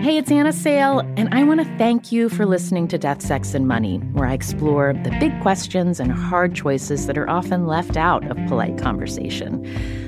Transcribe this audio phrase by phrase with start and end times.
[0.00, 3.52] Hey, it's Anna Sale, and I want to thank you for listening to Death, Sex,
[3.52, 7.96] and Money, where I explore the big questions and hard choices that are often left
[7.96, 9.64] out of polite conversation.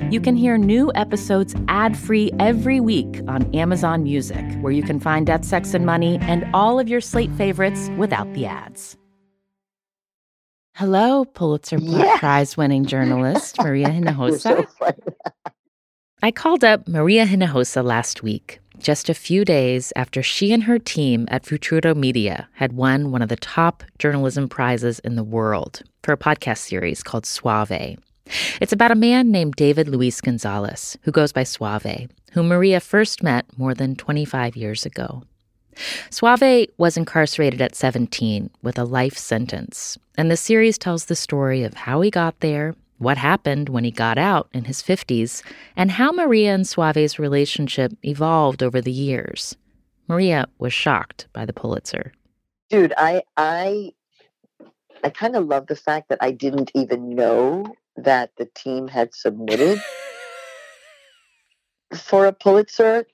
[0.09, 4.97] You can hear new episodes ad free every week on Amazon Music, where you can
[4.97, 8.95] find Death, Sex, and Money and all of your slate favorites without the ads.
[10.75, 12.17] Hello, Pulitzer Yeah.
[12.17, 14.67] Prize winning journalist Maria Hinojosa.
[14.79, 14.93] so.
[16.23, 20.79] I called up Maria Hinojosa last week, just a few days after she and her
[20.79, 25.83] team at Futuro Media had won one of the top journalism prizes in the world
[26.03, 27.97] for a podcast series called Suave.
[28.59, 33.23] It's about a man named David Luis Gonzalez, who goes by Suave, whom Maria first
[33.23, 35.23] met more than 25 years ago.
[36.09, 41.63] Suave was incarcerated at 17 with a life sentence, and the series tells the story
[41.63, 45.41] of how he got there, what happened when he got out in his 50s,
[45.75, 49.57] and how Maria and Suave's relationship evolved over the years.
[50.07, 52.13] Maria was shocked by the Pulitzer.
[52.69, 53.91] Dude, I I
[55.03, 57.65] I kind of love the fact that I didn't even know
[57.97, 59.81] that the team had submitted
[61.95, 63.05] for a Pulitzer.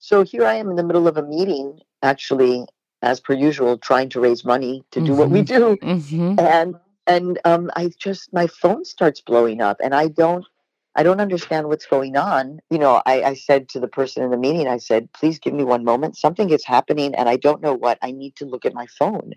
[0.00, 2.66] So here I am in the middle of a meeting, actually,
[3.02, 5.76] as per usual, trying to raise money to do what we do.
[5.82, 6.38] Mm-hmm.
[6.38, 6.74] and
[7.10, 10.46] and um i just my phone starts blowing up and i don't
[10.94, 12.60] i don't understand what's going on.
[12.70, 15.54] You know I, I said to the person in the meeting i said please give
[15.54, 16.16] me one moment.
[16.16, 17.98] Something is happening and i don't know what.
[18.02, 19.32] I need to look at my phone.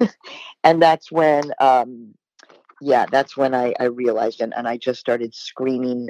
[0.64, 2.14] And that's when um
[2.80, 6.08] yeah that's when i i realized and, and i just started screaming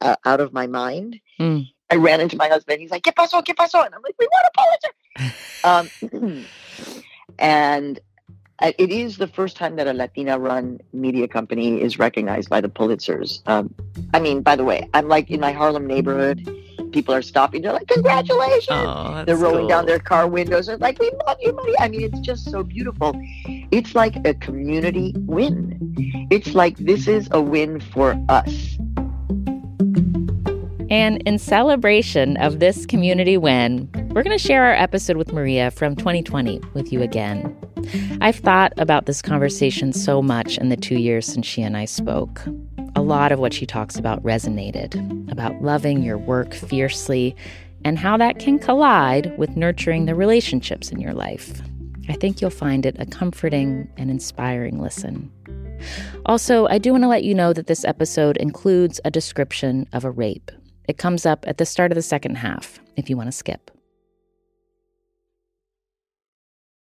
[0.00, 1.20] uh, out of my mind.
[1.40, 1.66] Mm.
[1.90, 2.80] i ran into my husband.
[2.80, 4.92] He's like que pasó que pasó and i'm like we want a pulitzer
[5.70, 6.46] um
[7.38, 8.00] and
[8.62, 12.68] it is the first time that a Latina run media company is recognized by the
[12.68, 13.46] Pulitzers.
[13.46, 13.74] Um,
[14.12, 16.48] I mean, by the way, I'm like in my Harlem neighborhood.
[16.92, 17.62] People are stopping.
[17.62, 18.68] They're like, congratulations.
[18.70, 21.74] Oh, They're rolling down their car windows and like, we love you, money.
[21.80, 23.12] I mean, it's just so beautiful.
[23.72, 25.76] It's like a community win.
[26.30, 28.78] It's like this is a win for us.
[30.90, 35.72] And in celebration of this community win, we're going to share our episode with Maria
[35.72, 37.56] from 2020 with you again.
[38.20, 41.84] I've thought about this conversation so much in the two years since she and I
[41.84, 42.42] spoke.
[42.96, 47.34] A lot of what she talks about resonated about loving your work fiercely
[47.84, 51.60] and how that can collide with nurturing the relationships in your life.
[52.08, 55.30] I think you'll find it a comforting and inspiring listen.
[56.26, 60.04] Also, I do want to let you know that this episode includes a description of
[60.04, 60.50] a rape.
[60.88, 63.70] It comes up at the start of the second half if you want to skip.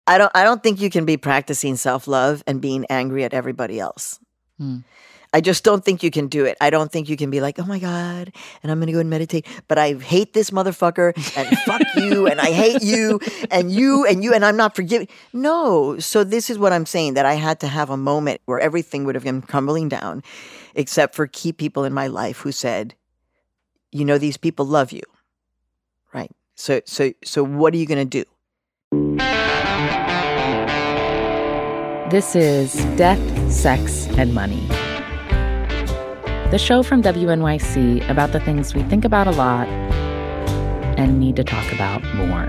[0.08, 3.78] I don't I don't think you can be practicing self-love and being angry at everybody
[3.78, 4.18] else.
[4.56, 4.78] Hmm.
[5.34, 6.56] I just don't think you can do it.
[6.58, 8.32] I don't think you can be like, "Oh my god,"
[8.62, 12.26] and I'm going to go and meditate, but I hate this motherfucker and fuck you
[12.26, 13.20] and I hate you
[13.50, 15.08] and you and you and I'm not forgiving.
[15.34, 15.98] No.
[15.98, 19.04] So this is what I'm saying that I had to have a moment where everything
[19.04, 20.22] would have been crumbling down
[20.74, 22.94] except for key people in my life who said,
[23.92, 25.02] "You know these people love you."
[26.14, 26.30] Right?
[26.54, 28.24] So so so what are you going to do?
[32.10, 34.66] This is Death, Sex, and Money.
[36.50, 39.68] The show from WNYC about the things we think about a lot
[40.96, 42.48] and need to talk about more.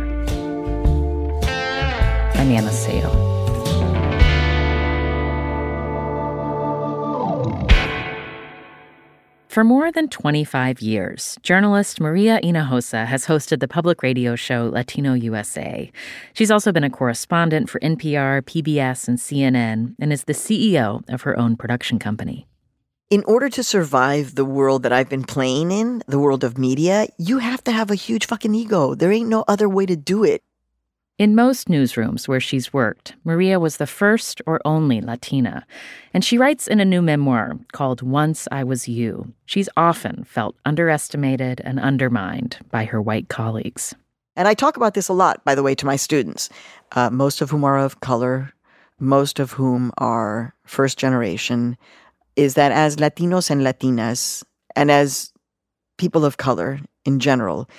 [2.36, 3.29] I'm Anna Sale.
[9.60, 15.12] For more than 25 years, journalist Maria Hinojosa has hosted the public radio show Latino
[15.12, 15.92] USA.
[16.32, 21.24] She's also been a correspondent for NPR, PBS, and CNN, and is the CEO of
[21.24, 22.48] her own production company.
[23.10, 27.08] in order to survive the world that I've been playing in, the world of media,
[27.18, 28.94] you have to have a huge fucking ego.
[28.96, 30.42] There ain't no other way to do it.
[31.20, 35.68] In most newsrooms where she's worked, Maria was the first or only Latina.
[36.14, 39.34] And she writes in a new memoir called Once I Was You.
[39.46, 43.94] She's often felt underestimated and undermined by her white colleagues.
[44.38, 46.50] And I talk about this a lot, by the way, to my students,
[46.94, 48.54] uh, most of whom are of color,
[48.98, 51.76] most of whom are first generation,
[52.38, 54.42] is that as Latinos and Latinas,
[54.74, 55.34] and as
[55.98, 57.70] people of color in general,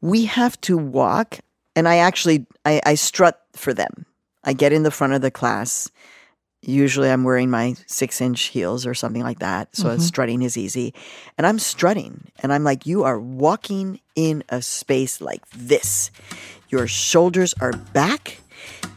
[0.00, 1.40] we have to walk.
[1.76, 4.06] And I actually, I, I strut for them.
[4.44, 5.90] I get in the front of the class.
[6.62, 9.74] Usually I'm wearing my six inch heels or something like that.
[9.74, 10.00] So Mhm.
[10.00, 10.92] strutting is easy.
[11.38, 12.24] And I'm strutting.
[12.42, 16.10] And I'm like, you are walking in a space like this.
[16.68, 18.40] Your shoulders are back.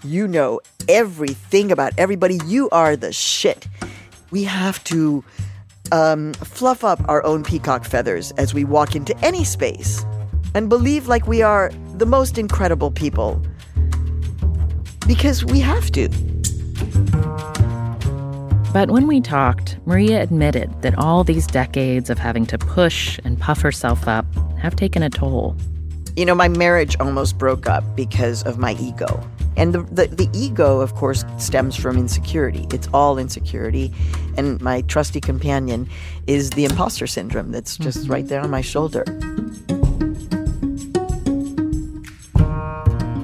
[0.03, 0.59] You know
[0.89, 2.39] everything about everybody.
[2.45, 3.67] You are the shit.
[4.31, 5.23] We have to
[5.91, 10.03] um, fluff up our own peacock feathers as we walk into any space.
[10.53, 13.41] And believe like we are the most incredible people
[15.07, 16.09] because we have to.
[18.73, 23.39] But when we talked, Maria admitted that all these decades of having to push and
[23.39, 24.25] puff herself up
[24.57, 25.55] have taken a toll.
[26.15, 29.23] You know, my marriage almost broke up because of my ego.
[29.55, 32.65] And the, the, the, ego, of course, stems from insecurity.
[32.71, 33.93] It's all insecurity.
[34.37, 35.87] And my trusty companion
[36.25, 38.11] is the imposter syndrome that's just mm-hmm.
[38.11, 39.03] right there on my shoulder.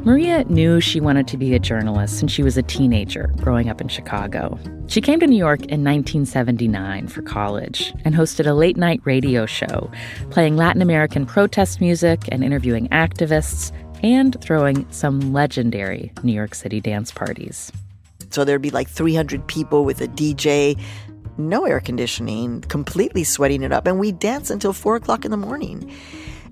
[0.09, 3.79] Maria knew she wanted to be a journalist since she was a teenager growing up
[3.79, 4.57] in Chicago.
[4.87, 9.45] She came to New York in 1979 for college and hosted a late night radio
[9.45, 9.91] show,
[10.31, 13.71] playing Latin American protest music and interviewing activists
[14.01, 17.71] and throwing some legendary New York City dance parties.
[18.31, 20.75] So there'd be like 300 people with a DJ,
[21.37, 25.37] no air conditioning, completely sweating it up, and we dance until four o'clock in the
[25.37, 25.95] morning.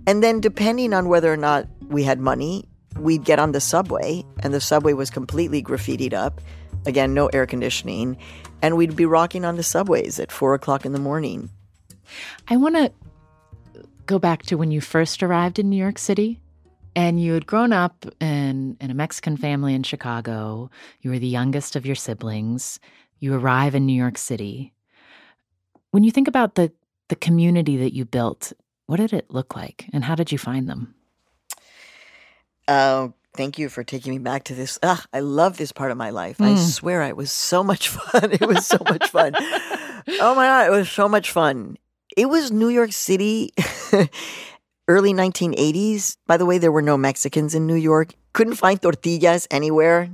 [0.05, 2.63] And then, depending on whether or not we had money,
[2.99, 6.41] we'd get on the subway, and the subway was completely graffitied up.
[6.85, 8.17] Again, no air conditioning.
[8.61, 11.49] And we'd be rocking on the subways at four o'clock in the morning.
[12.47, 12.91] I want to
[14.05, 16.39] go back to when you first arrived in New York City
[16.95, 20.71] and you had grown up in, in a Mexican family in Chicago.
[21.01, 22.79] You were the youngest of your siblings.
[23.19, 24.73] You arrive in New York City.
[25.91, 26.71] When you think about the,
[27.09, 28.53] the community that you built,
[28.85, 30.95] what did it look like and how did you find them?
[32.67, 34.77] Uh, thank you for taking me back to this.
[34.83, 36.37] Ah, I love this part of my life.
[36.37, 36.53] Mm.
[36.53, 38.31] I swear it was so much fun.
[38.31, 39.33] It was so much fun.
[39.37, 41.77] oh my God, it was so much fun.
[42.15, 43.53] It was New York City,
[44.87, 46.17] early 1980s.
[46.25, 48.13] By the way, there were no Mexicans in New York.
[48.33, 50.09] Couldn't find tortillas anywhere,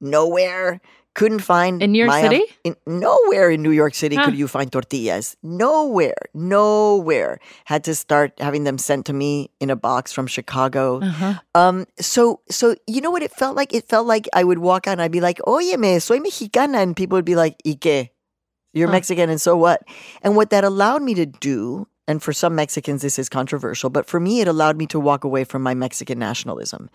[0.00, 0.80] nowhere
[1.14, 2.42] couldn't find in New York City.
[2.64, 4.26] In, nowhere in New York City huh.
[4.26, 5.36] could you find tortillas.
[5.42, 7.38] Nowhere, nowhere.
[7.64, 11.00] Had to start having them sent to me in a box from Chicago.
[11.00, 11.34] Uh-huh.
[11.54, 13.72] Um, so, so you know what it felt like?
[13.72, 16.96] It felt like I would walk out and I'd be like, "Óyeme, soy mexicana," and
[16.96, 18.10] people would be like, "¿Y qué?
[18.72, 18.98] You're huh.
[18.98, 19.86] Mexican, and so what?"
[20.22, 24.06] And what that allowed me to do and for some Mexicans this is controversial, but
[24.06, 26.90] for me it allowed me to walk away from my Mexican nationalism.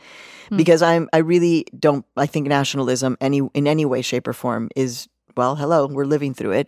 [0.51, 0.57] Mm.
[0.57, 4.69] Because I'm I really don't I think nationalism any in any way shape or form
[4.75, 6.67] is well, hello, we're living through it.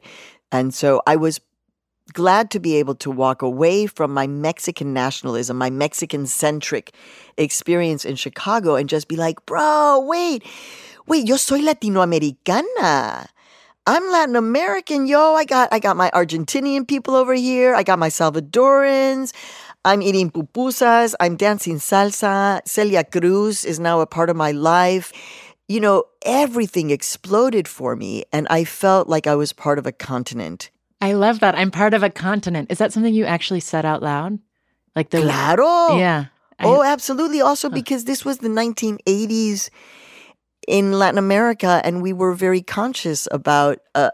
[0.52, 1.40] And so I was
[2.14, 6.94] glad to be able to walk away from my Mexican nationalism, my Mexican centric
[7.38, 10.44] experience in Chicago and just be like, "Bro, wait.
[11.08, 13.28] Wait, yo soy latinoamericana."
[13.88, 15.33] I'm Latin American, yo.
[15.33, 17.74] I got I got my Argentinian people over here.
[17.74, 19.33] I got my Salvadorans.
[19.83, 21.16] I'm eating pupusas.
[21.19, 22.62] I'm dancing salsa.
[22.68, 25.12] Celia Cruz is now a part of my life.
[25.68, 29.92] You know, everything exploded for me, and I felt like I was part of a
[29.92, 30.69] continent.
[31.00, 31.56] I love that.
[31.56, 32.72] I'm part of a continent.
[32.72, 34.38] Is that something you actually said out loud?
[34.95, 35.98] Like the Claro.
[35.98, 36.25] Yeah.
[36.60, 37.42] I, oh, absolutely.
[37.42, 37.74] Also, huh.
[37.74, 39.72] because this was the 1980s
[40.68, 44.12] in Latin America, and we were very conscious about uh,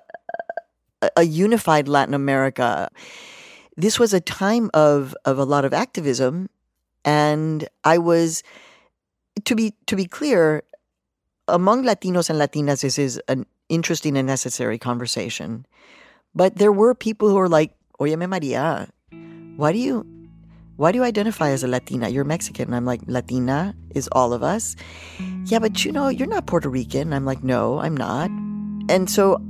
[1.02, 2.90] a, a unified Latin America.
[3.76, 6.50] This was a time of of a lot of activism,
[7.06, 8.44] and I was
[9.46, 10.64] to be to be clear
[11.48, 12.82] among Latinos and Latinas.
[12.82, 15.66] This is an interesting and necessary conversation,
[16.34, 18.90] but there were people who were like, "Óyeme, Maria,
[19.58, 20.17] why do you?"
[20.78, 22.08] Why do you identify as a Latina?
[22.08, 22.66] You're Mexican.
[22.68, 24.76] And I'm like, Latina is all of us.
[25.46, 27.14] Yeah, but you know, you're not Puerto Rican.
[27.14, 28.30] I'm like, no, I'm not.
[28.88, 29.42] And so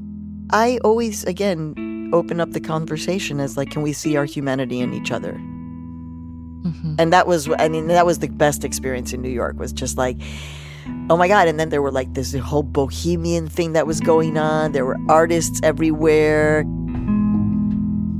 [0.51, 4.93] I always, again, open up the conversation as like, can we see our humanity in
[4.93, 5.33] each other?
[5.33, 6.95] Mm-hmm.
[6.97, 9.97] And that was, I mean, that was the best experience in New York was just
[9.97, 10.17] like,
[11.09, 11.49] oh my God.
[11.49, 14.71] And then there were like this whole bohemian thing that was going on.
[14.71, 16.63] There were artists everywhere.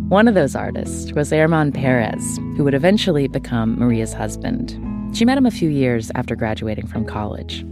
[0.10, 4.72] One of those artists was Germán Pérez, who would eventually become Maria's husband.
[5.14, 7.66] She met him a few years after graduating from college.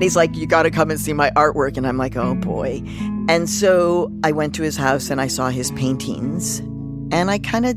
[0.00, 1.76] He's like, You got to come and see my artwork.
[1.76, 2.82] And I'm like, Oh boy.
[3.28, 6.60] And so I went to his house and I saw his paintings.
[7.12, 7.76] And I kind of,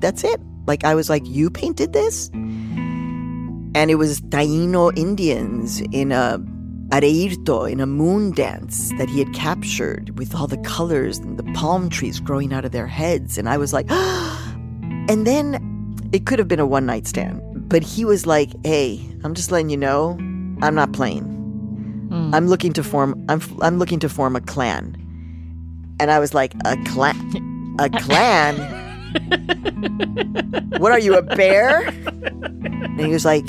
[0.00, 0.40] that's it.
[0.68, 2.28] Like, I was like, You painted this?
[2.28, 6.38] And it was Taino Indians in a
[6.90, 11.42] areíto in a moon dance that he had captured with all the colors and the
[11.52, 13.36] palm trees growing out of their heads.
[13.36, 17.82] And I was like, and then it could have been a one night stand, but
[17.82, 20.16] he was like, hey, I'm just letting you know,
[20.62, 21.24] I'm not playing.
[22.10, 22.34] Mm.
[22.34, 24.96] I'm looking to form, I'm, I'm looking to form a clan.
[26.00, 27.76] And I was like, a clan?
[27.78, 28.56] A clan?
[30.78, 31.82] what are you, a bear?
[31.82, 33.46] And he was like,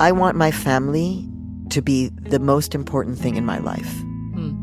[0.00, 1.28] I want my family
[1.68, 3.92] to be the most important thing in my life.
[4.00, 4.54] Hmm.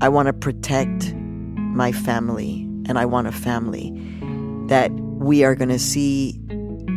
[0.00, 3.92] I want to protect my family, and I want a family
[4.68, 6.40] that we are going to see,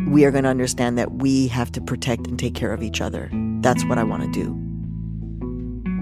[0.07, 3.01] we are going to understand that we have to protect and take care of each
[3.01, 3.29] other.
[3.59, 4.55] That's what I want to do.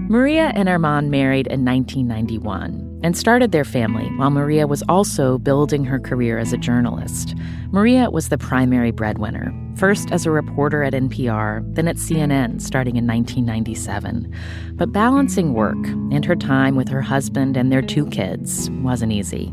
[0.08, 5.84] Maria and Germán married in 1991 and started their family while Maria was also building
[5.84, 7.34] her career as a journalist.
[7.70, 12.96] Maria was the primary breadwinner, first as a reporter at NPR, then at CNN starting
[12.96, 14.34] in 1997.
[14.74, 15.76] But balancing work
[16.10, 19.52] and her time with her husband and their two kids wasn't easy.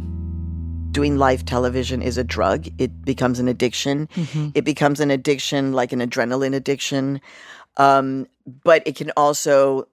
[0.91, 2.67] Doing live television is a drug.
[2.77, 4.07] It becomes an addiction.
[4.15, 4.49] Mm-hmm.
[4.55, 7.19] It becomes an addiction like an adrenaline addiction.
[7.77, 8.27] Um,
[8.63, 9.87] but it can also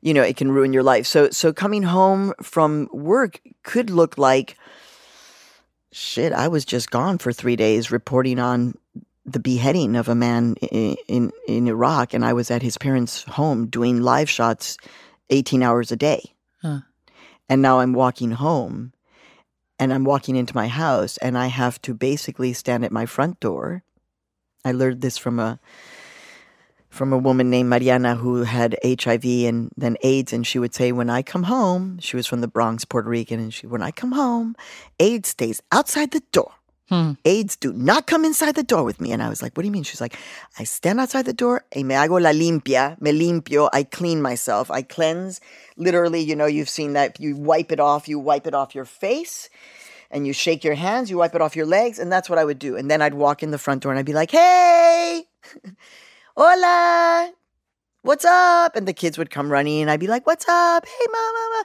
[0.00, 1.06] you know, it can ruin your life.
[1.06, 4.56] So so coming home from work could look like
[5.92, 8.74] shit, I was just gone for 3 days reporting on
[9.24, 13.24] the beheading of a man in, in, in Iraq and I was at his parents'
[13.24, 14.78] home doing live shots
[15.30, 16.34] 18 hours a day.
[16.62, 16.80] Huh.
[17.48, 18.92] And now I'm walking home
[19.78, 23.40] and I'm walking into my house and I have to basically stand at my front
[23.40, 23.82] door.
[24.64, 25.60] I learned this from a
[26.98, 30.32] from a woman named Mariana who had HIV and then AIDS.
[30.32, 33.38] And she would say, When I come home, she was from the Bronx, Puerto Rican,
[33.38, 34.56] and she, when I come home,
[34.98, 36.52] AIDS stays outside the door.
[36.88, 37.12] Hmm.
[37.26, 39.12] AIDS do not come inside the door with me.
[39.12, 39.84] And I was like, What do you mean?
[39.84, 40.16] She's like,
[40.58, 44.70] I stand outside the door, y me hago la limpia, me limpio, I clean myself,
[44.70, 45.40] I cleanse.
[45.76, 47.20] Literally, you know, you've seen that.
[47.20, 49.48] You wipe it off, you wipe it off your face
[50.10, 52.44] and you shake your hands, you wipe it off your legs, and that's what I
[52.44, 52.76] would do.
[52.76, 55.24] And then I'd walk in the front door and I'd be like, hey,
[56.38, 57.32] hola,
[58.02, 58.76] what's up?
[58.76, 60.86] And the kids would come running, and I'd be like, what's up?
[60.86, 61.64] Hey, mama.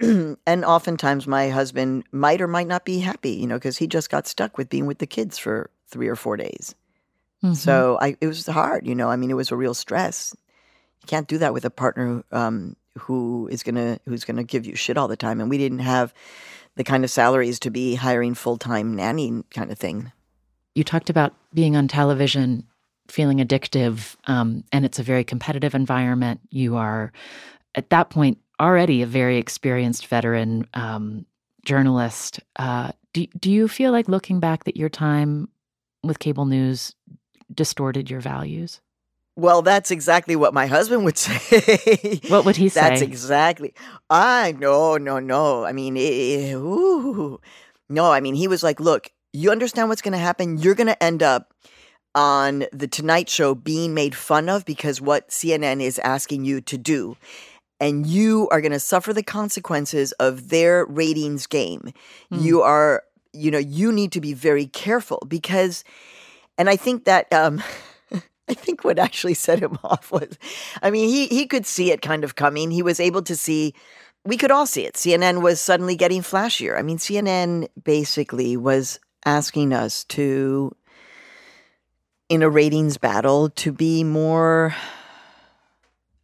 [0.00, 3.86] Um, and oftentimes my husband might or might not be happy, you know, because he
[3.86, 6.74] just got stuck with being with the kids for three or four days.
[7.44, 7.52] Mm-hmm.
[7.52, 9.10] So I, it was hard, you know.
[9.10, 10.34] I mean, it was a real stress.
[11.02, 14.74] You can't do that with a partner um, who is gonna who's gonna give you
[14.74, 15.38] shit all the time.
[15.38, 16.14] And we didn't have
[16.76, 20.12] the kind of salaries to be hiring full time nanny kind of thing.
[20.74, 22.66] You talked about being on television
[23.10, 26.40] feeling addictive um, and it's a very competitive environment.
[26.50, 27.12] You are,
[27.74, 31.26] at that point, already a very experienced veteran um,
[31.64, 32.40] journalist.
[32.56, 35.48] Uh, do, do you feel like looking back that your time
[36.02, 36.94] with cable news
[37.52, 38.80] distorted your values?
[39.36, 42.20] Well, that's exactly what my husband would say.
[42.28, 42.80] What would he say?
[42.80, 43.74] That's exactly.
[44.10, 45.64] I no no no.
[45.64, 47.40] I mean, it, ooh,
[47.88, 48.12] no.
[48.12, 50.58] I mean, he was like, "Look, you understand what's going to happen.
[50.58, 51.54] You're going to end up
[52.14, 56.78] on the Tonight Show being made fun of because what CNN is asking you to
[56.78, 57.16] do.
[57.78, 61.92] And you are going to suffer the consequences of their ratings game.
[62.30, 62.42] Mm.
[62.42, 65.82] You are, you know, you need to be very careful because,
[66.58, 67.62] and I think that, um,
[68.48, 70.38] I think what actually set him off was,
[70.82, 72.70] I mean, he he could see it kind of coming.
[72.70, 73.72] He was able to see
[74.24, 74.94] we could all see it.
[74.94, 76.78] CNN was suddenly getting flashier.
[76.78, 80.74] I mean, CNN basically was asking us to
[82.30, 84.74] in a ratings battle to be more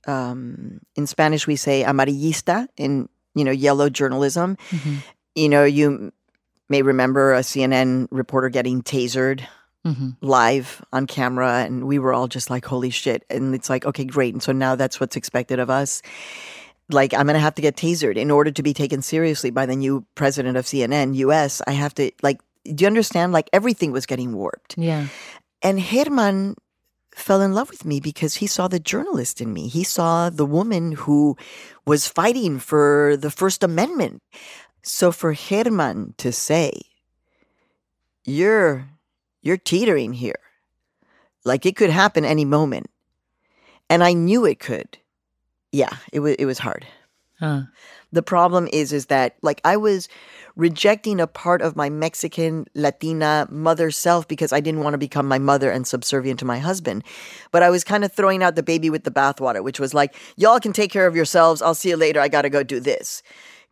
[0.07, 4.57] um, in Spanish we say amarillista in you know yellow journalism.
[4.71, 4.97] Mm-hmm.
[5.35, 6.13] You know, you
[6.69, 9.45] may remember a CNN reporter getting tasered
[9.85, 10.11] mm-hmm.
[10.21, 14.05] live on camera, and we were all just like, "Holy shit!" And it's like, okay,
[14.05, 14.33] great.
[14.33, 16.03] And so now that's what's expected of us.
[16.89, 19.77] Like, I'm gonna have to get tasered in order to be taken seriously by the
[19.77, 21.61] new president of CNN US.
[21.67, 22.41] I have to like.
[22.65, 23.33] Do you understand?
[23.33, 24.77] Like everything was getting warped.
[24.77, 25.07] Yeah.
[25.63, 26.55] And Germán
[27.15, 29.69] fell in love with me because he saw the journalist in me.
[29.69, 31.37] He saw the woman who
[31.87, 34.23] was fighting for the First Amendment.
[34.83, 36.73] So for Germán to say,
[38.25, 38.89] "You're
[39.43, 40.39] you're teetering here.
[41.45, 42.91] Like it could happen any moment."
[43.89, 44.99] And I knew it could.
[45.73, 46.87] Yeah, it was it was hard.
[47.41, 47.63] Huh.
[48.13, 50.09] The problem is is that like I was
[50.57, 55.29] rejecting a part of my Mexican, Latina mother self because I didn't want to become
[55.29, 57.05] my mother and subservient to my husband.
[57.53, 60.17] But I was kind of throwing out the baby with the bathwater, which was like,
[60.37, 61.61] y'all can take care of yourselves.
[61.63, 62.21] I'll see you later.
[62.21, 63.23] I got to go do this.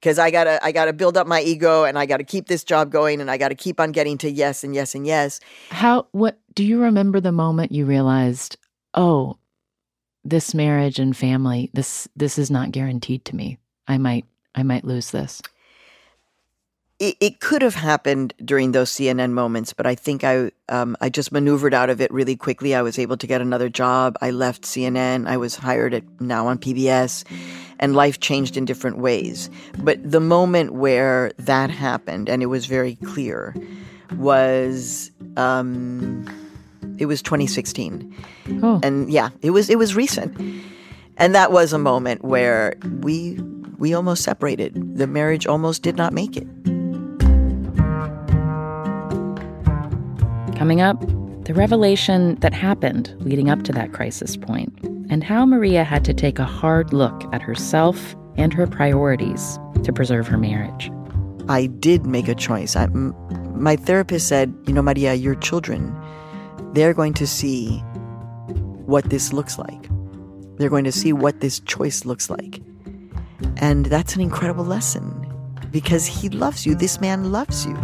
[0.02, 2.90] Cause I gotta, I gotta build up my ego, and I gotta keep this job
[2.90, 5.40] going, and I gotta keep on getting to yes and yes and yes.
[5.70, 6.08] How?
[6.12, 6.38] What?
[6.54, 8.58] Do you remember the moment you realized,
[8.92, 9.38] oh,
[10.22, 13.56] this marriage and family, this, this is not guaranteed to me.
[13.88, 15.40] I might, I might lose this
[17.00, 21.08] it, it could have happened during those CNN moments, but I think I um, I
[21.08, 22.74] just maneuvered out of it really quickly.
[22.74, 24.16] I was able to get another job.
[24.20, 25.26] I left CNN.
[25.26, 27.24] I was hired at now on PBS,
[27.80, 29.50] and life changed in different ways.
[29.78, 33.56] But the moment where that happened, and it was very clear,
[34.16, 36.24] was um,
[36.98, 38.14] it was 2016,
[38.62, 38.80] oh.
[38.84, 40.36] and yeah, it was it was recent,
[41.16, 43.36] and that was a moment where we
[43.78, 44.96] we almost separated.
[44.96, 46.46] The marriage almost did not make it.
[50.56, 51.00] Coming up,
[51.44, 54.72] the revelation that happened leading up to that crisis point,
[55.10, 59.92] and how Maria had to take a hard look at herself and her priorities to
[59.92, 60.90] preserve her marriage.
[61.48, 62.76] I did make a choice.
[62.76, 63.14] I, m-
[63.54, 65.94] my therapist said, You know, Maria, your children,
[66.72, 67.78] they're going to see
[68.86, 69.88] what this looks like.
[70.56, 72.62] They're going to see what this choice looks like.
[73.56, 75.20] And that's an incredible lesson
[75.70, 76.74] because he loves you.
[76.74, 77.76] This man loves you.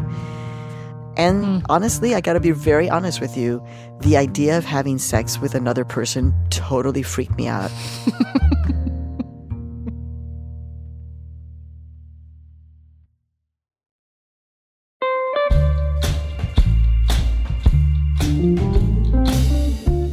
[1.21, 1.67] And mm.
[1.69, 3.63] honestly, I got to be very honest with you.
[4.01, 7.71] The idea of having sex with another person totally freaked me out.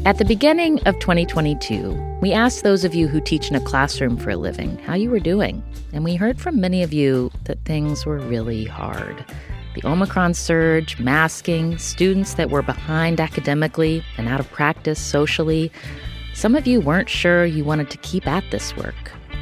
[0.05, 4.17] At the beginning of 2022, we asked those of you who teach in a classroom
[4.17, 5.63] for a living how you were doing.
[5.93, 9.23] And we heard from many of you that things were really hard.
[9.79, 15.71] The Omicron surge, masking, students that were behind academically and out of practice socially.
[16.33, 18.95] Some of you weren't sure you wanted to keep at this work,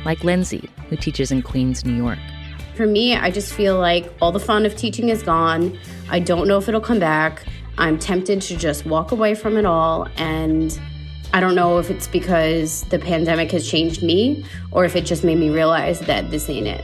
[0.04, 2.20] like Lindsay, who teaches in Queens, New York.
[2.76, 5.80] For me, I just feel like all the fun of teaching is gone.
[6.10, 7.46] I don't know if it'll come back.
[7.78, 10.06] I'm tempted to just walk away from it all.
[10.18, 10.78] And
[11.32, 15.24] I don't know if it's because the pandemic has changed me or if it just
[15.24, 16.84] made me realize that this ain't it.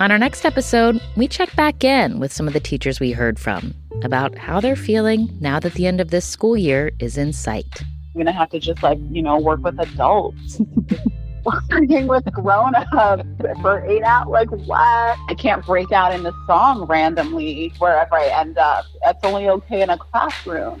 [0.00, 3.38] On our next episode, we check back in with some of the teachers we heard
[3.38, 7.34] from about how they're feeling now that the end of this school year is in
[7.34, 7.82] sight.
[7.82, 10.58] I'm going to have to just like, you know, work with adults.
[11.44, 13.24] working with grown ups
[13.60, 14.28] for eight hours.
[14.30, 15.18] Like, what?
[15.28, 18.86] I can't break out into song randomly wherever I end up.
[19.04, 20.80] That's only okay in a classroom.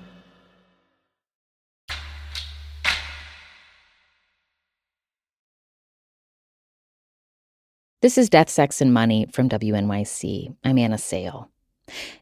[8.01, 10.55] This is Death, Sex, and Money from WNYC.
[10.63, 11.51] I'm Anna Sale.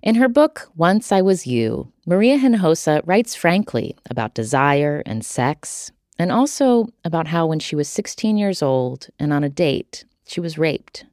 [0.01, 5.89] In her book, Once I Was You, Maria Hinojosa writes frankly about desire and sex,
[6.17, 10.41] and also about how when she was 16 years old and on a date, she
[10.41, 11.05] was raped.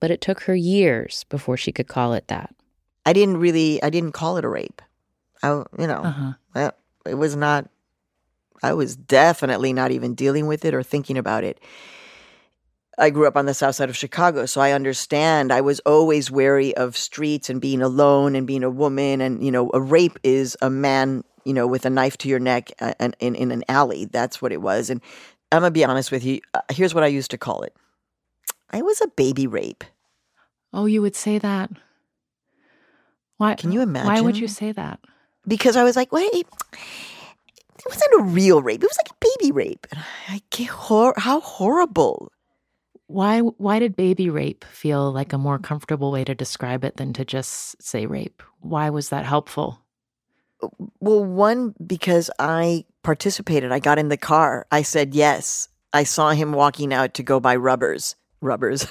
[0.00, 2.54] But it took her years before she could call it that.
[3.06, 4.82] I didn't really, I didn't call it a rape.
[5.42, 6.02] I, you know,
[6.54, 6.72] uh-huh.
[7.06, 7.70] it was not,
[8.62, 11.58] I was definitely not even dealing with it or thinking about it.
[13.00, 15.52] I grew up on the south side of Chicago, so I understand.
[15.52, 19.20] I was always wary of streets and being alone and being a woman.
[19.20, 22.38] And, you know, a rape is a man, you know, with a knife to your
[22.38, 24.04] neck and in, in an alley.
[24.04, 24.90] That's what it was.
[24.90, 25.00] And
[25.50, 26.40] I'm going to be honest with you.
[26.54, 27.74] Uh, here's what I used to call it
[28.70, 29.82] I was a baby rape.
[30.72, 31.70] Oh, you would say that?
[33.38, 33.54] Why?
[33.54, 34.12] Can you imagine?
[34.12, 35.00] Why would you say that?
[35.48, 36.46] Because I was like, wait, it
[37.88, 38.82] wasn't a real rape.
[38.82, 39.86] It was like a baby rape.
[40.28, 42.30] I, I, how horrible.
[43.10, 47.12] Why why did baby rape feel like a more comfortable way to describe it than
[47.14, 48.40] to just say rape?
[48.60, 49.82] Why was that helpful?
[51.00, 53.72] Well, one because I participated.
[53.72, 54.64] I got in the car.
[54.70, 55.68] I said yes.
[55.92, 58.86] I saw him walking out to go buy rubbers, rubbers,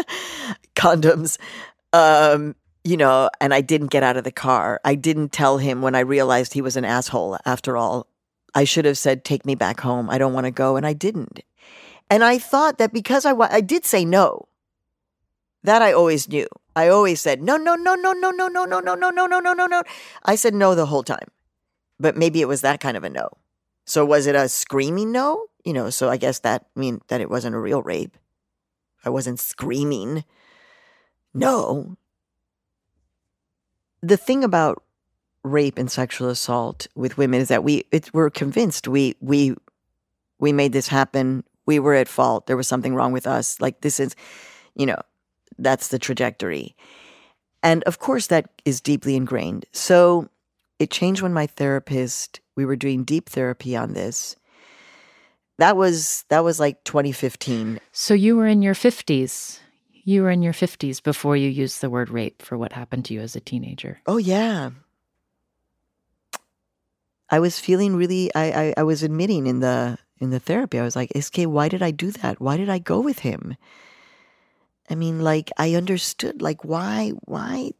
[0.76, 1.36] condoms.
[1.92, 4.80] Um, you know, and I didn't get out of the car.
[4.84, 8.06] I didn't tell him when I realized he was an asshole after all.
[8.54, 10.08] I should have said, Take me back home.
[10.08, 10.76] I don't want to go.
[10.76, 11.40] And I didn't.
[12.10, 14.48] And I thought that because I, I did say no,
[15.62, 16.46] that I always knew.
[16.74, 19.40] I always said, no, no, no, no, no, no, no, no, no, no, no, no,
[19.40, 19.82] no, no, no.
[20.24, 21.28] I said no the whole time.
[21.98, 23.28] But maybe it was that kind of a no.
[23.84, 25.46] So was it a screaming no?
[25.64, 28.16] You know, so I guess that mean that it wasn't a real rape.
[29.04, 30.24] I wasn't screaming.
[31.34, 31.96] No.
[34.00, 34.82] The thing about
[35.42, 39.54] rape and sexual assault with women is that we it, we're convinced we we
[40.38, 42.46] we made this happen we were at fault.
[42.46, 43.60] There was something wrong with us.
[43.60, 44.16] Like, this is,
[44.74, 44.96] you know,
[45.58, 46.74] that's the trajectory.
[47.62, 49.66] And of course, that is deeply ingrained.
[49.72, 50.30] So
[50.78, 54.34] it changed when my therapist, we were doing deep therapy on this.
[55.58, 57.80] That was that was like 2015.
[57.92, 59.58] So you were in your 50s.
[59.92, 63.14] You were in your 50s before you used the word rape for what happened to
[63.14, 64.00] you as a teenager.
[64.06, 64.70] Oh yeah.
[67.28, 70.82] I was feeling really I, I, I was admitting in the in the therapy, I
[70.82, 72.40] was like, SK, why did I do that?
[72.40, 73.56] Why did I go with him?
[74.90, 77.72] I mean, like I understood like why why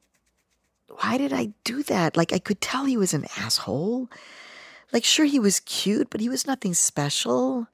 [0.89, 2.17] why did I do that?
[2.17, 4.09] Like I could tell he was an asshole.
[4.93, 7.67] Like sure he was cute, but he was nothing special.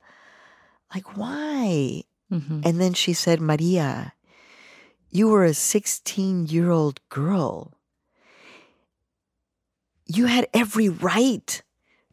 [0.94, 2.04] Like why?
[2.30, 2.60] Mm-hmm.
[2.64, 4.14] And then she said, Maria,
[5.10, 7.72] you were a 16 year old girl.
[10.06, 11.62] You had every right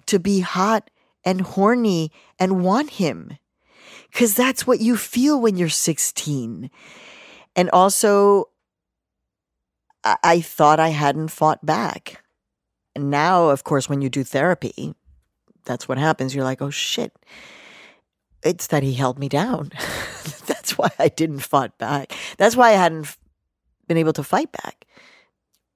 [0.07, 0.89] to be hot
[1.23, 3.37] and horny and want him.
[4.11, 6.69] Because that's what you feel when you're 16.
[7.55, 8.49] And also,
[10.03, 12.23] I-, I thought I hadn't fought back.
[12.95, 14.95] And now, of course, when you do therapy,
[15.63, 16.35] that's what happens.
[16.35, 17.13] You're like, oh shit.
[18.43, 19.71] It's that he held me down.
[20.45, 22.13] that's why I didn't fight back.
[22.37, 23.15] That's why I hadn't
[23.87, 24.85] been able to fight back.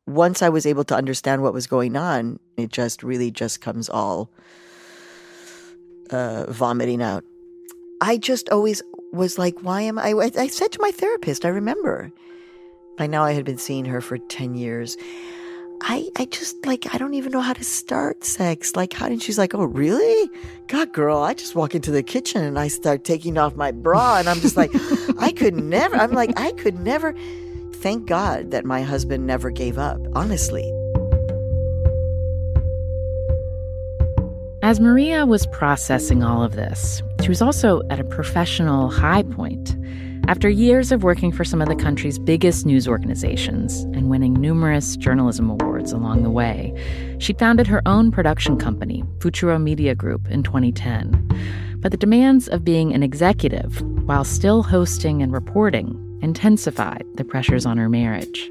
[0.08, 3.90] Once I was able to understand what was going on, it just really just comes
[3.90, 4.30] all
[6.12, 7.24] uh, vomiting out.
[8.02, 10.14] I just always was like, why am I?
[10.38, 12.12] I said to my therapist, I remember.
[12.98, 14.98] By now, I had been seeing her for 10 years.
[15.82, 18.76] I, I just like I don't even know how to start sex.
[18.76, 20.30] Like how did she's like, oh really?
[20.68, 24.18] God, girl, I just walk into the kitchen and I start taking off my bra,
[24.18, 24.72] and I'm just like,
[25.20, 25.96] I could never.
[25.96, 27.14] I'm like, I could never.
[27.74, 30.00] Thank God that my husband never gave up.
[30.16, 30.72] Honestly,
[34.66, 39.78] As Maria was processing all of this, she was also at a professional high point.
[40.28, 44.98] After years of working for some of the country's biggest news organizations and winning numerous
[44.98, 46.74] journalism awards along the way,
[47.20, 51.78] she founded her own production company, Futuro Media Group, in 2010.
[51.78, 57.68] But the demands of being an executive, while still hosting and reporting, intensified the pressures
[57.68, 58.50] on her marriage.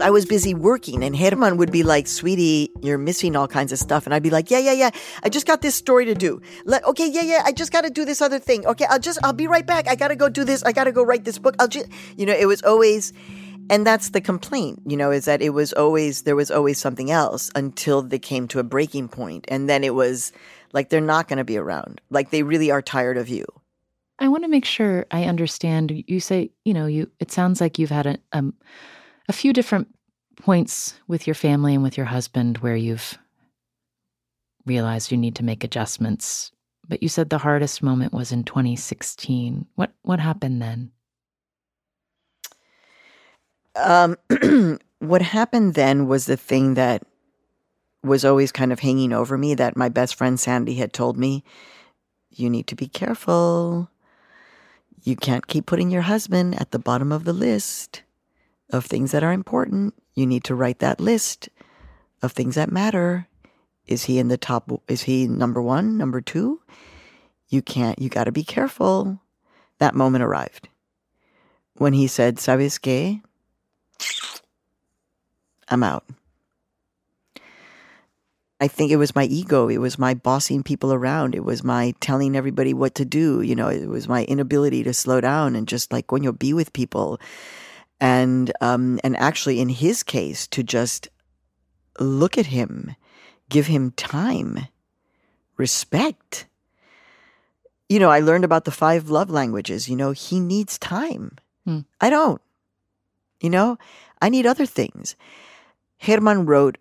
[0.00, 3.78] I was busy working, and Germán would be like, "Sweetie, you're missing all kinds of
[3.78, 4.90] stuff," and I'd be like, "Yeah, yeah, yeah.
[5.22, 6.40] I just got this story to do.
[6.64, 7.42] Let, okay, yeah, yeah.
[7.44, 8.66] I just got to do this other thing.
[8.66, 9.88] Okay, I'll just, I'll be right back.
[9.88, 10.62] I got to go do this.
[10.62, 11.56] I got to go write this book.
[11.58, 13.12] I'll just, you know, it was always."
[13.70, 17.10] And that's the complaint, you know, is that it was always, there was always something
[17.10, 19.44] else until they came to a breaking point.
[19.48, 20.32] And then it was
[20.72, 22.00] like, they're not going to be around.
[22.08, 23.44] Like, they really are tired of you.
[24.18, 25.92] I want to make sure I understand.
[26.06, 27.10] You say, you know, you.
[27.20, 28.54] It sounds like you've had a um,
[29.28, 29.94] a few different
[30.36, 33.18] points with your family and with your husband where you've
[34.64, 36.50] realized you need to make adjustments.
[36.88, 39.66] But you said the hardest moment was in 2016.
[39.74, 40.92] What what happened then?
[43.76, 44.16] Um,
[44.98, 47.02] what happened then was the thing that
[48.02, 51.44] was always kind of hanging over me that my best friend Sandy had told me
[52.30, 53.90] you need to be careful.
[55.02, 58.02] You can't keep putting your husband at the bottom of the list
[58.70, 59.94] of things that are important.
[60.14, 61.48] You need to write that list
[62.22, 63.26] of things that matter.
[63.86, 64.70] Is he in the top?
[64.88, 66.60] Is he number one, number two?
[67.48, 69.20] You can't, you got to be careful.
[69.78, 70.68] That moment arrived
[71.74, 73.22] when he said, Sabes que?
[75.68, 76.04] I'm out.
[78.60, 79.68] I think it was my ego.
[79.68, 81.36] It was my bossing people around.
[81.36, 83.40] It was my telling everybody what to do.
[83.40, 86.52] You know, it was my inability to slow down and just like when you'll be
[86.52, 87.20] with people.
[88.00, 91.08] And um, and actually in his case, to just
[91.98, 92.94] look at him,
[93.48, 94.68] give him time,
[95.56, 96.46] respect.
[97.88, 99.88] You know, I learned about the five love languages.
[99.88, 101.38] You know, he needs time.
[101.64, 101.80] Hmm.
[102.00, 102.40] I don't.
[103.40, 103.78] You know,
[104.20, 105.16] I need other things.
[106.02, 106.78] Germán wrote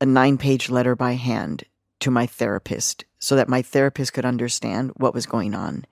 [0.00, 1.64] a nine page letter by hand
[2.00, 5.86] to my therapist so that my therapist could understand what was going on.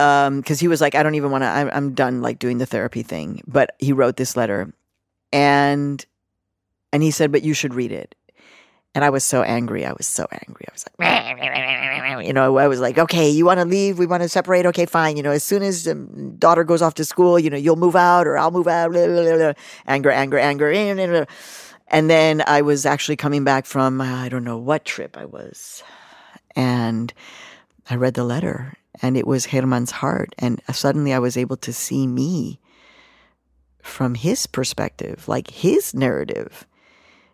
[0.00, 2.58] Um, because he was like, I don't even want to, I'm, I'm done like doing
[2.58, 3.42] the therapy thing.
[3.46, 4.72] But he wrote this letter
[5.32, 6.04] and,
[6.92, 8.14] and he said, but you should read it.
[8.94, 9.84] And I was so angry.
[9.84, 10.66] I was so angry.
[10.68, 11.00] I was like,
[12.26, 13.98] you know, I was like, okay, you want to leave?
[13.98, 14.66] We want to separate?
[14.66, 15.16] Okay, fine.
[15.16, 17.96] You know, as soon as um, daughter goes off to school, you know, you'll move
[17.96, 18.92] out or I'll move out.
[18.92, 19.52] Blah, blah, blah.
[19.86, 21.26] Anger, anger, anger.
[21.88, 25.82] And then I was actually coming back from, I don't know what trip I was.
[26.54, 27.12] And
[27.90, 30.34] I read the letter and it was Germán's heart.
[30.38, 32.60] And suddenly I was able to see me
[33.82, 36.66] from his perspective, like his narrative.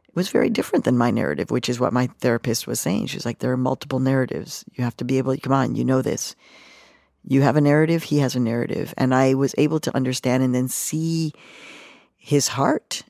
[0.08, 3.06] It was very different than my narrative, which is what my therapist was saying.
[3.06, 4.64] She's like, there are multiple narratives.
[4.74, 6.34] You have to be able to, come on, you know this.
[7.22, 8.92] You have a narrative, he has a narrative.
[8.96, 11.32] And I was able to understand and then see
[12.16, 13.04] his heart.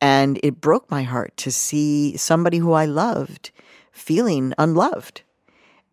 [0.00, 3.50] And it broke my heart to see somebody who I loved
[3.92, 5.22] feeling unloved.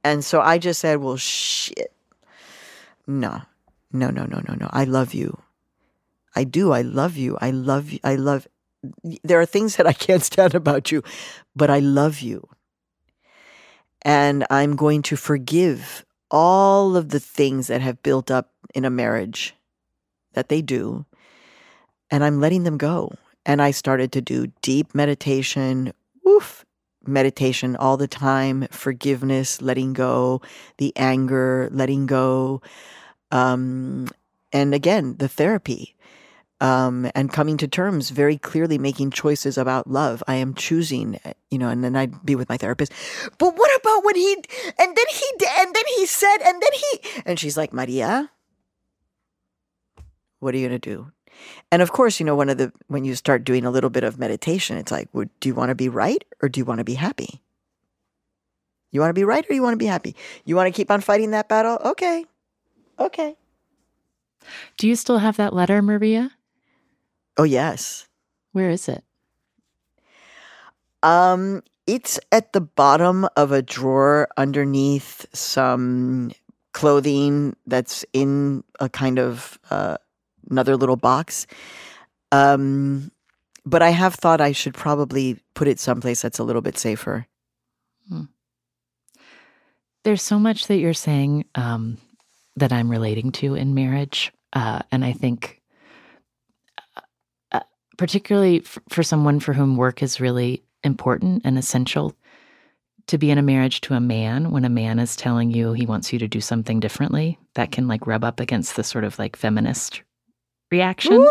[0.04, 1.93] And so I just said, well, shit.
[3.08, 3.42] No,
[3.92, 4.70] no, no, no, no, no.
[4.72, 5.42] I love you.
[6.36, 6.72] I do.
[6.72, 7.38] I love you.
[7.42, 8.00] I love you.
[8.04, 8.48] I love
[9.24, 11.04] there are things that I can't stand about you,
[11.56, 12.48] but I love you.
[14.02, 18.89] And I'm going to forgive all of the things that have built up in a
[18.89, 19.56] marriage
[20.34, 21.06] that they do.
[22.12, 23.13] And I'm letting them go.
[23.46, 25.94] And I started to do deep meditation,
[26.28, 26.66] oof,
[27.06, 30.42] meditation all the time, forgiveness, letting go,
[30.78, 32.62] the anger, letting go.
[33.32, 34.08] Um,
[34.52, 35.96] and again, the therapy
[36.63, 40.24] um, and coming to terms very clearly, making choices about love.
[40.28, 41.20] I am choosing,
[41.52, 42.94] you know, and then I'd be with my therapist.
[43.38, 44.34] But what about when he,
[44.80, 48.32] and then he, and then he said, and then he, and she's like, Maria,
[50.39, 51.12] what are you going to do?
[51.72, 54.04] And of course, you know, one of the, when you start doing a little bit
[54.04, 56.80] of meditation, it's like, would, do you want to be right or do you want
[56.80, 57.41] to be happy?
[58.91, 60.15] You want to be right or you want to be happy?
[60.46, 61.80] You want to keep on fighting that battle?
[61.84, 62.26] Okay.
[63.00, 63.36] Okay.
[64.78, 66.32] Do you still have that letter, Maria?
[67.38, 68.08] Oh, yes.
[68.52, 69.04] Where is it?
[71.02, 76.32] Um, it's at the bottom of a drawer underneath some
[76.72, 79.98] clothing that's in a kind of uh,
[80.49, 81.47] another little box.
[82.32, 83.12] Um,
[83.65, 87.25] but I have thought I should probably put it someplace that's a little bit safer.
[88.10, 88.23] Hmm.
[90.03, 91.97] There's so much that you're saying um,
[92.58, 94.34] that I'm relating to in marriage.
[94.51, 95.62] Uh, and I think
[97.97, 102.15] particularly f- for someone for whom work is really important and essential
[103.08, 105.86] to be in a marriage to a man when a man is telling you he
[105.86, 109.19] wants you to do something differently that can like rub up against the sort of
[109.19, 110.03] like feminist
[110.74, 111.26] reaction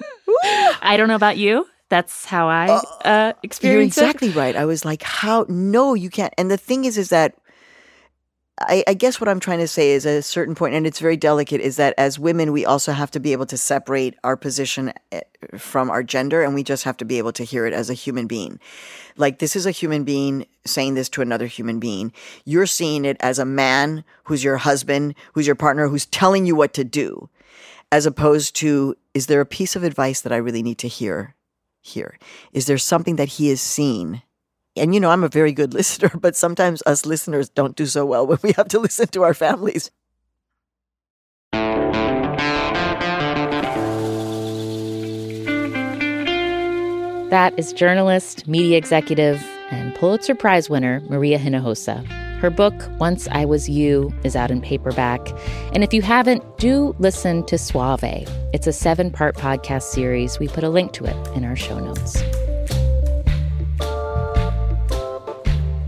[0.82, 1.66] i don't know about you.
[1.90, 4.34] That's how i uh, uh experience you're exactly it.
[4.34, 4.56] right.
[4.56, 6.32] I was like how no you can't.
[6.38, 7.36] And the thing is is that
[8.60, 11.00] I, I, guess what I'm trying to say is at a certain point, and it's
[11.00, 14.36] very delicate, is that as women, we also have to be able to separate our
[14.36, 15.22] position eh,
[15.56, 17.94] from our gender, and we just have to be able to hear it as a
[17.94, 18.60] human being.
[19.16, 22.12] Like, this is a human being saying this to another human being.
[22.44, 26.54] You're seeing it as a man who's your husband, who's your partner, who's telling you
[26.54, 27.28] what to do,
[27.92, 31.36] as opposed to, is there a piece of advice that I really need to hear
[31.82, 32.18] here?
[32.52, 34.22] Is there something that he has seen?
[34.74, 38.06] And you know, I'm a very good listener, but sometimes us listeners don't do so
[38.06, 39.90] well when we have to listen to our families.
[47.30, 52.21] That is journalist, media executive, and Pulitzer Prize winner Maria Hinojosa.
[52.42, 55.20] Her book, Once I Was You, is out in paperback.
[55.72, 58.02] And if you haven't, do listen to Suave.
[58.52, 60.40] It's a seven part podcast series.
[60.40, 62.20] We put a link to it in our show notes.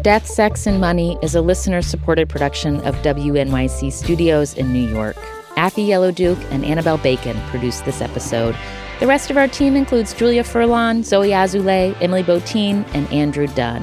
[0.02, 5.16] Death, Sex, and Money is a listener supported production of WNYC Studios in New York.
[5.56, 8.54] Afi Yellow-Duke and Annabelle Bacon produced this episode.
[9.00, 13.82] The rest of our team includes Julia Furlan, Zoe Azulay, Emily Botein, and Andrew Dunn.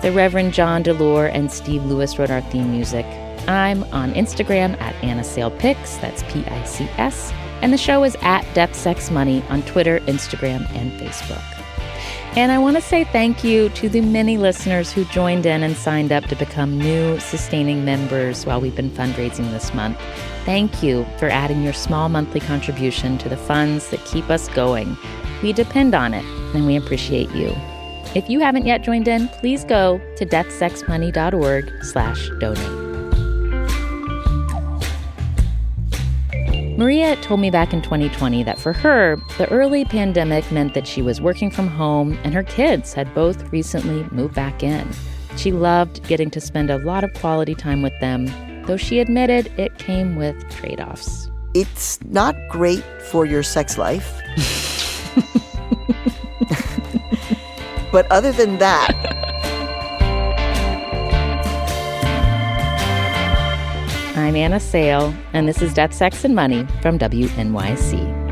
[0.00, 3.04] The Reverend John DeLore and Steve Lewis wrote our theme music.
[3.48, 7.32] I'm on Instagram at Anna Sale Pics, that's P I C S,
[7.62, 11.42] and the show is at Death Sex Money on Twitter, Instagram, and Facebook.
[12.36, 15.76] And I want to say thank you to the many listeners who joined in and
[15.76, 19.98] signed up to become new sustaining members while we've been fundraising this month.
[20.44, 24.96] Thank you for adding your small monthly contribution to the funds that keep us going.
[25.42, 27.52] We depend on it, and we appreciate you.
[28.14, 32.88] If you haven't yet joined in, please go to deathsexmoney.org slash donate.
[36.78, 41.02] Maria told me back in 2020 that for her, the early pandemic meant that she
[41.02, 44.88] was working from home and her kids had both recently moved back in.
[45.36, 48.26] She loved getting to spend a lot of quality time with them,
[48.66, 51.28] though she admitted it came with trade offs.
[51.52, 54.22] It's not great for your sex life.
[57.90, 58.94] but other than that,
[64.16, 68.27] I'm Anna Sale, and this is Death, Sex, and Money from WNYC.